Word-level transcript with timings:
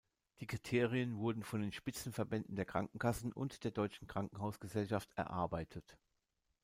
Die 0.39 0.47
Kriterien 0.47 1.17
wurden 1.19 1.43
von 1.43 1.61
den 1.61 1.71
Spitzenverbänden 1.71 2.55
der 2.55 2.65
Krankenkassen 2.65 3.31
und 3.31 3.63
der 3.63 3.69
Deutschen 3.69 4.07
Krankenhausgesellschaft 4.07 5.11
erarbeitet. 5.15 5.95